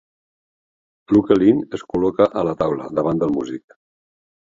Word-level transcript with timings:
L'ukelin 1.13 1.61
es 1.79 1.85
col·loca 1.93 2.29
a 2.43 2.47
la 2.51 2.59
taula 2.65 2.91
davant 3.01 3.25
del 3.25 3.39
músic. 3.41 3.83